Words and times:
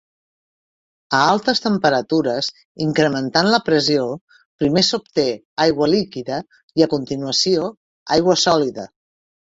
A 1.15 1.19
altes 1.33 1.59
temperatures, 1.65 2.49
incrementant 2.87 3.49
la 3.55 3.59
pressió, 3.67 4.07
primer 4.63 4.85
s'obté 4.89 5.27
aigua 5.67 5.91
líquida 5.95 6.41
i, 6.55 6.85
a 6.87 6.89
continuació, 6.95 7.69
aigua 8.17 8.39
sòlida. 8.47 8.89